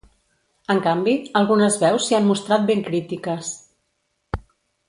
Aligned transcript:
En 0.73 0.79
canvi, 0.85 1.13
algunes 1.41 1.77
veus 1.85 2.07
s’hi 2.07 2.19
han 2.21 2.27
mostrat 2.31 2.67
ben 2.71 2.83
crítiques. 2.91 3.55